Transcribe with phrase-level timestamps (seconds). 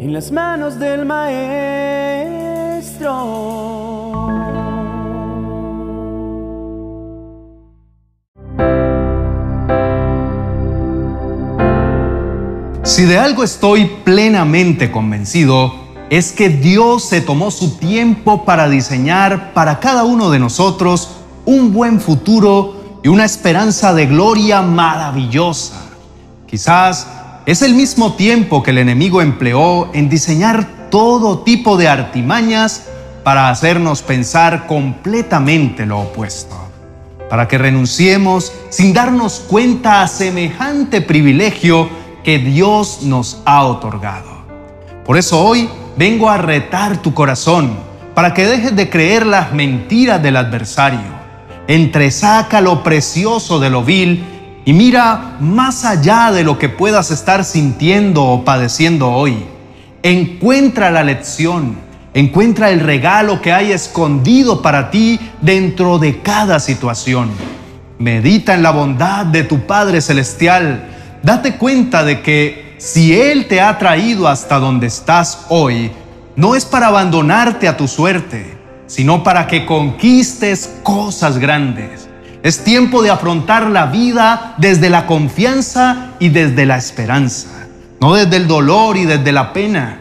[0.00, 1.50] en las manos del Maestro.
[12.82, 15.74] Si de algo estoy plenamente convencido,
[16.08, 21.10] es que Dios se tomó su tiempo para diseñar para cada uno de nosotros
[21.44, 25.90] un buen futuro y una esperanza de gloria maravillosa.
[26.46, 32.86] Quizás es el mismo tiempo que el enemigo empleó en diseñar todo tipo de artimañas
[33.24, 36.56] para hacernos pensar completamente lo opuesto,
[37.28, 41.88] para que renunciemos sin darnos cuenta a semejante privilegio
[42.22, 44.44] que Dios nos ha otorgado.
[45.04, 47.74] Por eso hoy vengo a retar tu corazón
[48.14, 51.20] para que dejes de creer las mentiras del adversario.
[51.68, 54.24] Entresaca lo precioso de lo vil
[54.64, 59.44] y mira más allá de lo que puedas estar sintiendo o padeciendo hoy.
[60.02, 61.76] Encuentra la lección,
[62.14, 67.30] encuentra el regalo que hay escondido para ti dentro de cada situación.
[67.98, 70.88] Medita en la bondad de tu Padre Celestial.
[71.22, 75.90] Date cuenta de que si Él te ha traído hasta donde estás hoy,
[76.36, 82.09] no es para abandonarte a tu suerte, sino para que conquistes cosas grandes.
[82.42, 87.66] Es tiempo de afrontar la vida desde la confianza y desde la esperanza,
[88.00, 90.00] no desde el dolor y desde la pena.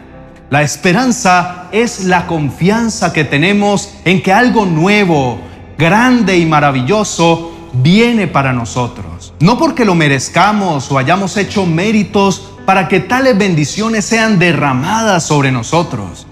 [0.50, 5.42] La esperanza es la confianza que tenemos en que algo nuevo,
[5.78, 9.34] grande y maravilloso viene para nosotros.
[9.42, 15.52] No porque lo merezcamos o hayamos hecho méritos para que tales bendiciones sean derramadas sobre
[15.52, 16.26] nosotros,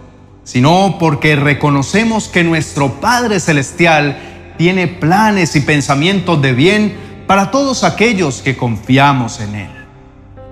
[0.45, 7.83] sino porque reconocemos que nuestro Padre Celestial tiene planes y pensamientos de bien para todos
[7.83, 9.69] aquellos que confiamos en Él.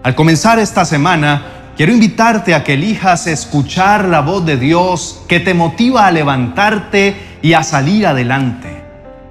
[0.03, 5.39] Al comenzar esta semana, quiero invitarte a que elijas escuchar la voz de Dios que
[5.39, 8.84] te motiva a levantarte y a salir adelante.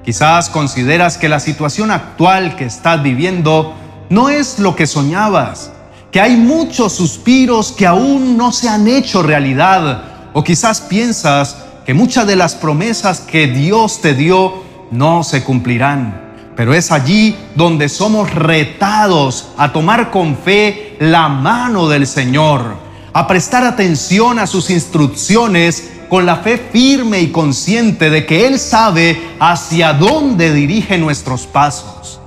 [0.04, 3.74] Quizás consideras que la situación actual que estás viviendo
[4.10, 5.70] no es lo que soñabas,
[6.10, 11.56] que hay muchos suspiros que aún no se han hecho realidad, o quizás piensas
[11.86, 16.24] que muchas de las promesas que Dios te dio no se cumplirán.
[16.56, 22.76] Pero es allí donde somos retados a tomar con fe la mano del Señor,
[23.12, 28.58] a prestar atención a sus instrucciones con la fe firme y consciente de que Él
[28.58, 32.20] sabe hacia dónde dirige nuestros pasos.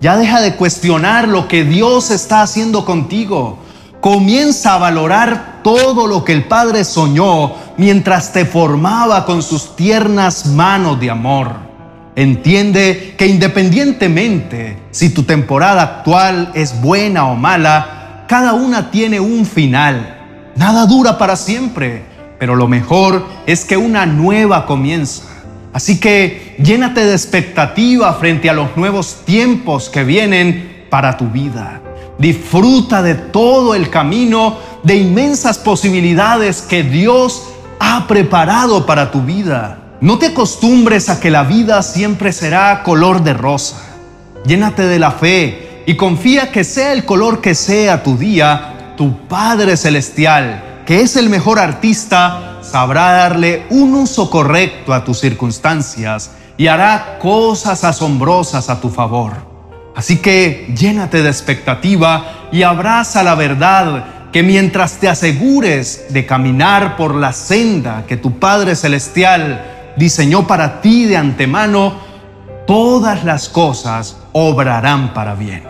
[0.00, 3.58] Ya deja de cuestionar lo que Dios está haciendo contigo.
[4.00, 10.46] Comienza a valorar todo lo que el Padre soñó mientras te formaba con sus tiernas
[10.46, 11.71] manos de amor.
[12.14, 19.46] Entiende que independientemente si tu temporada actual es buena o mala, cada una tiene un
[19.46, 20.18] final.
[20.54, 22.02] Nada dura para siempre,
[22.38, 25.24] pero lo mejor es que una nueva comienza.
[25.72, 31.80] Así que llénate de expectativa frente a los nuevos tiempos que vienen para tu vida.
[32.18, 37.48] Disfruta de todo el camino de inmensas posibilidades que Dios
[37.80, 39.81] ha preparado para tu vida.
[40.02, 43.76] No te acostumbres a que la vida siempre será color de rosa.
[44.44, 49.28] Llénate de la fe y confía que sea el color que sea tu día, tu
[49.28, 56.32] Padre Celestial, que es el mejor artista, sabrá darle un uso correcto a tus circunstancias
[56.56, 59.34] y hará cosas asombrosas a tu favor.
[59.94, 66.96] Así que llénate de expectativa y abraza la verdad que mientras te asegures de caminar
[66.96, 71.94] por la senda que tu Padre Celestial diseñó para ti de antemano,
[72.66, 75.64] todas las cosas obrarán para bien.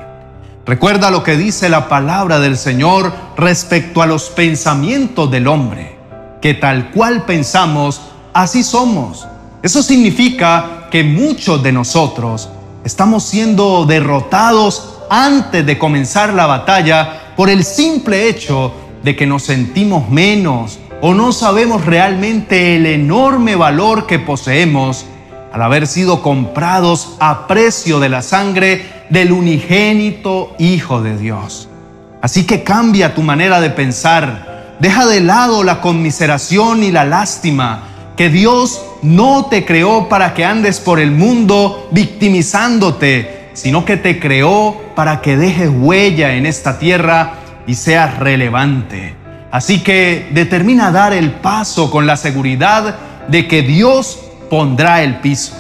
[0.65, 5.99] Recuerda lo que dice la palabra del Señor respecto a los pensamientos del hombre,
[6.41, 8.01] que tal cual pensamos,
[8.33, 9.27] así somos.
[9.63, 12.49] Eso significa que muchos de nosotros
[12.85, 18.73] estamos siendo derrotados antes de comenzar la batalla por el simple hecho
[19.03, 25.05] de que nos sentimos menos o no sabemos realmente el enorme valor que poseemos
[25.53, 31.69] al haber sido comprados a precio de la sangre del unigénito Hijo de Dios.
[32.23, 37.83] Así que cambia tu manera de pensar, deja de lado la conmiseración y la lástima,
[38.17, 44.21] que Dios no te creó para que andes por el mundo victimizándote, sino que te
[44.21, 49.22] creó para que dejes huella en esta tierra y seas relevante.
[49.53, 52.97] Así que determina dar el paso con la seguridad
[53.29, 54.19] de que Dios
[54.49, 55.53] pondrá el piso.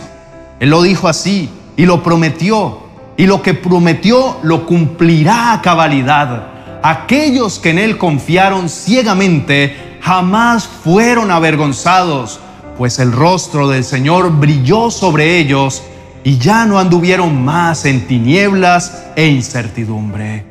[0.60, 2.80] Él lo dijo así y lo prometió.
[3.18, 6.48] Y lo que prometió lo cumplirá a cabalidad.
[6.82, 12.40] aquellos que en Él confiaron ciegamente jamás fueron avergonzados,
[12.76, 15.82] pues el rostro del Señor brilló sobre ellos
[16.24, 20.44] y ya no anduvieron más en tinieblas e incertidumbre.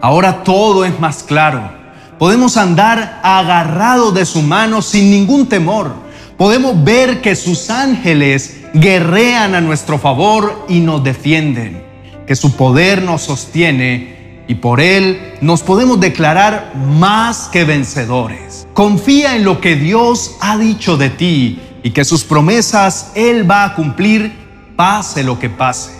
[0.00, 1.83] Ahora todo es más claro.
[2.18, 5.94] Podemos andar agarrados de su mano sin ningún temor.
[6.36, 11.84] Podemos ver que sus ángeles guerrean a nuestro favor y nos defienden,
[12.26, 18.66] que su poder nos sostiene y por él nos podemos declarar más que vencedores.
[18.74, 23.64] Confía en lo que Dios ha dicho de ti y que sus promesas Él va
[23.64, 24.32] a cumplir
[24.76, 25.92] pase lo que pase.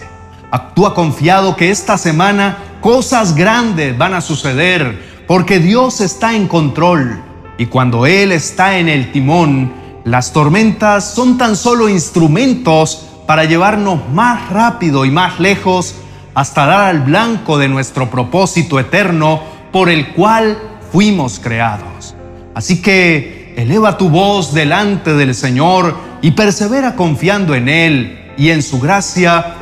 [0.51, 7.23] Actúa confiado que esta semana cosas grandes van a suceder porque Dios está en control
[7.59, 9.73] y cuando Él está en el timón,
[10.05, 15.95] las tormentas son tan solo instrumentos para llevarnos más rápido y más lejos
[16.35, 19.41] hasta dar al blanco de nuestro propósito eterno
[19.73, 20.59] por el cual
[20.93, 22.15] fuimos creados.
[22.55, 28.63] Así que eleva tu voz delante del Señor y persevera confiando en Él y en
[28.63, 29.55] su gracia,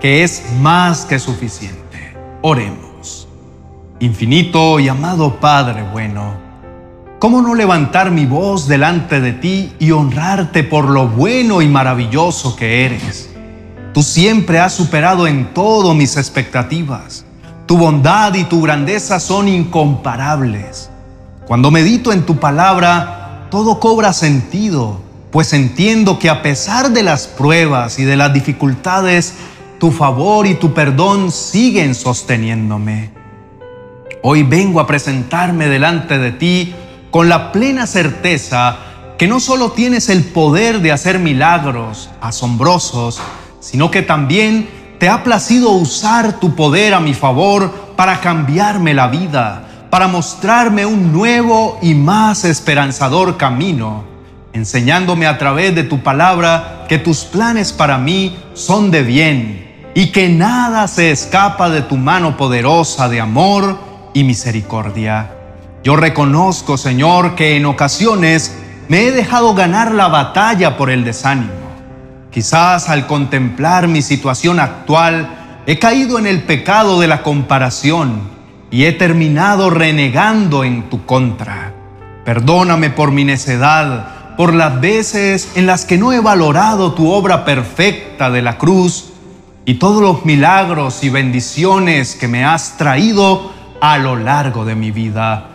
[0.00, 2.14] que es más que suficiente.
[2.42, 2.89] Oremos.
[4.00, 6.34] Infinito y amado Padre bueno,
[7.18, 12.56] ¿cómo no levantar mi voz delante de ti y honrarte por lo bueno y maravilloso
[12.56, 13.30] que eres?
[13.92, 17.26] Tú siempre has superado en todo mis expectativas.
[17.66, 20.90] Tu bondad y tu grandeza son incomparables.
[21.46, 27.28] Cuando medito en tu palabra, todo cobra sentido pues entiendo que a pesar de las
[27.28, 29.34] pruebas y de las dificultades,
[29.78, 33.19] tu favor y tu perdón siguen sosteniéndome.
[34.22, 36.74] Hoy vengo a presentarme delante de ti
[37.10, 38.76] con la plena certeza
[39.16, 43.20] que no solo tienes el poder de hacer milagros asombrosos,
[43.60, 44.68] sino que también
[44.98, 50.84] te ha placido usar tu poder a mi favor para cambiarme la vida, para mostrarme
[50.84, 54.04] un nuevo y más esperanzador camino
[54.52, 60.12] enseñándome a través de tu palabra que tus planes para mí son de bien y
[60.12, 65.30] que nada se escapa de tu mano poderosa de amor y misericordia.
[65.82, 68.54] Yo reconozco, Señor, que en ocasiones
[68.88, 71.52] me he dejado ganar la batalla por el desánimo.
[72.30, 78.20] Quizás al contemplar mi situación actual, he caído en el pecado de la comparación
[78.70, 81.72] y he terminado renegando en tu contra.
[82.24, 87.44] Perdóname por mi necedad por las veces en las que no he valorado tu obra
[87.44, 89.12] perfecta de la cruz
[89.66, 94.90] y todos los milagros y bendiciones que me has traído a lo largo de mi
[94.90, 95.46] vida.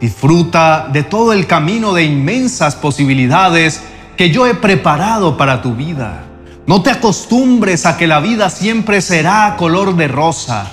[0.00, 3.82] Disfruta de todo el camino de inmensas posibilidades
[4.16, 6.24] que yo he preparado para tu vida.
[6.66, 10.66] No te acostumbres a que la vida siempre será color de rosa.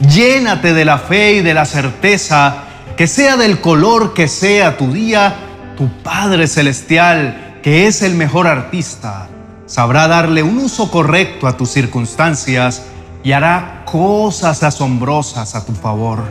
[0.00, 2.64] Llénate de la fe y de la certeza
[2.96, 5.36] que sea del color que sea tu día,
[5.76, 9.28] tu Padre Celestial, que es el mejor artista,
[9.66, 12.82] sabrá darle un uso correcto a tus circunstancias
[13.22, 16.22] y hará cosas asombrosas a tu favor.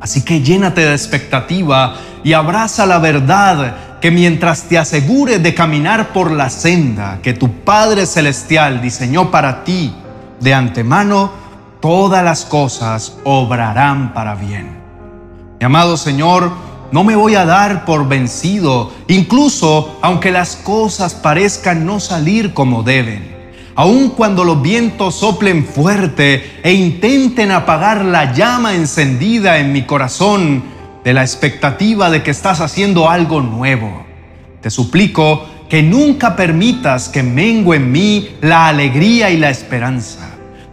[0.00, 6.12] Así que llénate de expectativa y abraza la verdad que mientras te asegures de caminar
[6.12, 9.94] por la senda que tu Padre Celestial diseñó para ti
[10.40, 11.32] de antemano,
[11.80, 14.76] todas las cosas obrarán para bien.
[15.58, 16.52] Mi amado Señor,
[16.92, 22.82] no me voy a dar por vencido, incluso aunque las cosas parezcan no salir como
[22.82, 23.33] deben.
[23.76, 30.62] Aun cuando los vientos soplen fuerte e intenten apagar la llama encendida en mi corazón
[31.02, 34.06] de la expectativa de que estás haciendo algo nuevo.
[34.60, 40.30] Te suplico que nunca permitas que mengue en mí la alegría y la esperanza.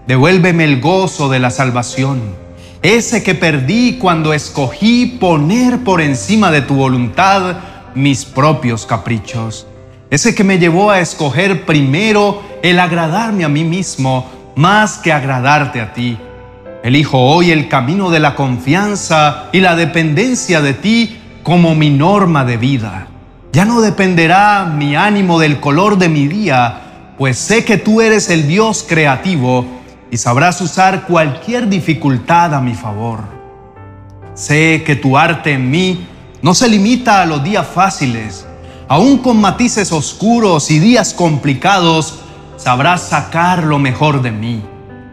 [0.07, 2.41] Devuélveme el gozo de la salvación
[2.81, 7.57] ese que perdí cuando escogí poner por encima de tu voluntad
[7.93, 9.67] mis propios caprichos,
[10.11, 15.79] ese que me llevó a escoger primero el agradarme a mí mismo más que agradarte
[15.79, 16.17] a ti.
[16.83, 22.43] Elijo hoy el camino de la confianza y la dependencia de ti como mi norma
[22.43, 23.07] de vida.
[23.53, 28.29] Ya no dependerá mi ánimo del color de mi día, pues sé que tú eres
[28.29, 29.65] el Dios creativo
[30.11, 33.21] y sabrás usar cualquier dificultad a mi favor.
[34.33, 36.05] Sé que tu arte en mí
[36.41, 38.45] no se limita a los días fáciles,
[38.91, 42.19] aún con matices oscuros y días complicados,
[42.57, 44.61] sabrás sacar lo mejor de mí.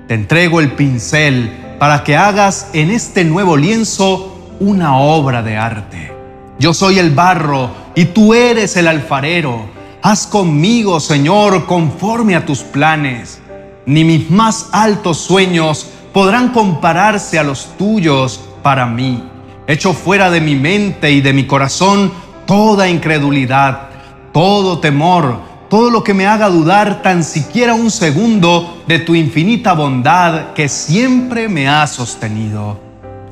[0.09, 6.13] Te entrego el pincel para que hagas en este nuevo lienzo una obra de arte.
[6.59, 9.71] Yo soy el barro y tú eres el alfarero.
[10.03, 13.41] Haz conmigo, Señor, conforme a tus planes
[13.87, 19.23] ni mis más altos sueños podrán compararse a los tuyos para mí.
[19.69, 22.11] Echo fuera de mi mente y de mi corazón
[22.49, 23.91] toda incredulidad,
[24.33, 25.39] todo temor,
[25.69, 30.67] todo lo que me haga dudar tan siquiera un segundo de tu infinita bondad que
[30.71, 32.81] siempre me ha sostenido.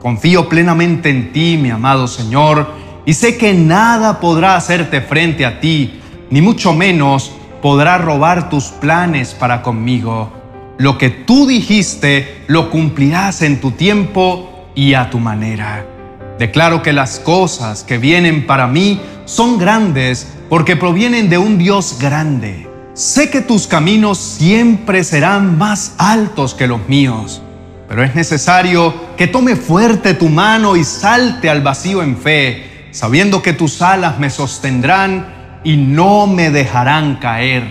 [0.02, 2.74] Confío plenamente en ti, mi amado Señor,
[3.06, 7.32] y sé que nada podrá hacerte frente a ti, ni mucho menos
[7.62, 10.30] podrá robar tus planes para conmigo.
[10.76, 15.95] Lo que tú dijiste lo cumplirás en tu tiempo y a tu manera.
[16.38, 21.96] Declaro que las cosas que vienen para mí son grandes porque provienen de un Dios
[21.98, 22.68] grande.
[22.92, 27.40] Sé que tus caminos siempre serán más altos que los míos,
[27.88, 33.40] pero es necesario que tome fuerte tu mano y salte al vacío en fe, sabiendo
[33.40, 37.64] que tus alas me sostendrán y no me dejarán caer.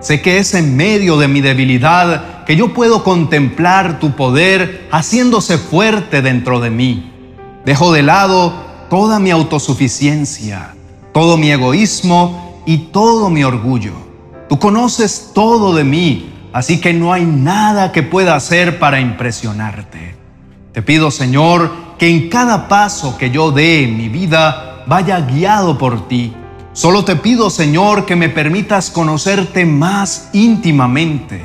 [0.00, 5.58] Sé que es en medio de mi debilidad que yo puedo contemplar tu poder haciéndose
[5.58, 7.11] fuerte dentro de mí.
[7.64, 8.52] Dejo de lado
[8.88, 10.74] toda mi autosuficiencia
[11.12, 13.92] todo mi egoísmo y todo mi orgullo.
[14.48, 20.16] Tú conoces todo de mí, así que no hay nada que pueda hacer para impresionarte.
[20.72, 25.76] Te pido, Señor, que en cada paso que yo dé en mi vida vaya guiado
[25.78, 26.32] por ti.
[26.72, 31.44] Solo te pido, Señor, que me permitas conocerte más íntimamente.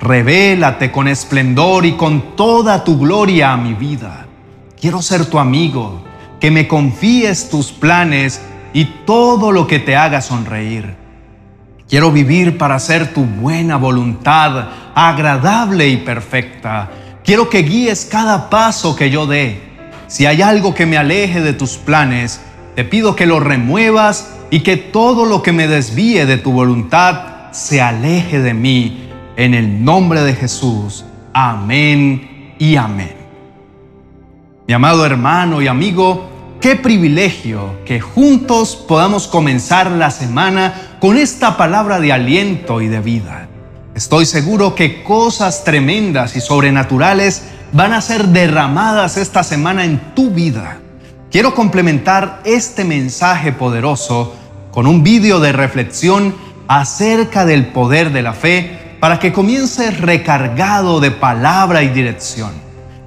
[0.00, 4.26] Revélate con esplendor y con toda tu gloria a mi vida.
[4.84, 6.02] Quiero ser tu amigo,
[6.38, 8.42] que me confíes tus planes
[8.74, 10.94] y todo lo que te haga sonreír.
[11.88, 16.90] Quiero vivir para hacer tu buena voluntad, agradable y perfecta.
[17.24, 19.58] Quiero que guíes cada paso que yo dé.
[20.06, 22.42] Si hay algo que me aleje de tus planes,
[22.74, 27.50] te pido que lo remuevas y que todo lo que me desvíe de tu voluntad
[27.52, 29.08] se aleje de mí.
[29.38, 31.06] En el nombre de Jesús.
[31.32, 33.23] Amén y amén.
[34.66, 41.58] Mi amado hermano y amigo, Qué privilegio que juntos podamos comenzar la semana con esta
[41.58, 43.48] palabra de aliento y de vida.
[43.94, 47.42] Estoy seguro que cosas tremendas y sobrenaturales
[47.72, 50.78] van a ser derramadas esta semana en tu vida.
[51.30, 54.34] Quiero complementar este mensaje poderoso
[54.70, 56.34] con un vídeo de reflexión
[56.66, 62.63] acerca del poder de la fe para que comiences recargado de palabra y dirección.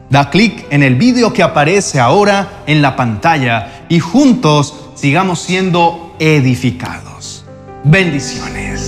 [0.09, 6.15] Da clic en el vídeo que aparece ahora en la pantalla y juntos sigamos siendo
[6.19, 7.43] edificados.
[7.83, 8.86] Bendiciones.